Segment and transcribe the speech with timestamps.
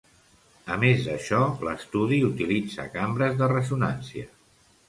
[0.75, 4.29] A més d'això, l'estudi utilitza cambres de ressonància.